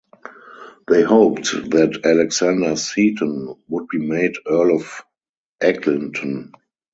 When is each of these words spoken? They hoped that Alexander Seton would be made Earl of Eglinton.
They 0.87 1.03
hoped 1.03 1.51
that 1.69 2.01
Alexander 2.03 2.75
Seton 2.75 3.53
would 3.67 3.87
be 3.89 3.99
made 3.99 4.33
Earl 4.47 4.77
of 4.77 5.03
Eglinton. 5.61 6.53